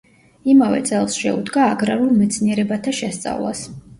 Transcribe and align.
იმავე 0.53 0.79
წელს 0.89 1.17
შეუდგა 1.25 1.67
აგრარულ 1.75 2.15
მეცნიერებათა 2.23 2.97
შესწავლას. 3.03 3.65